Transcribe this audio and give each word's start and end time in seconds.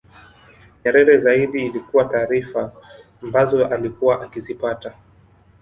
Nyerere 0.85 1.17
zaidi 1.17 1.65
ilikuwa 1.65 2.05
taarifa 2.05 2.71
ambazo 3.23 3.67
alikuwa 3.67 4.21
akizipata 4.23 4.93